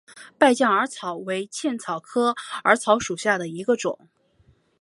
[0.35, 3.99] 败酱耳草为茜草科耳草属下的一个种。